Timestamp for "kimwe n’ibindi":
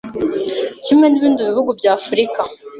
0.85-1.47